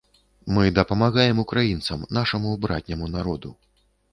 [0.55, 3.49] Мы дапамагаем украінцам, нашаму братняму народу.